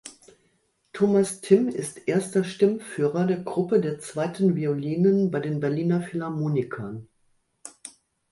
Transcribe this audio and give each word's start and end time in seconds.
Thomas 0.93 1.41
Timm 1.41 1.67
ist 1.67 2.07
Erster 2.07 2.43
Stimmführer 2.43 3.27
der 3.27 3.37
Gruppe 3.41 3.79
der 3.79 3.99
Zweiten 3.99 4.55
Violinen 4.55 5.29
bei 5.29 5.39
den 5.39 5.59
Berliner 5.59 6.01
Philharmonikern. 6.01 7.07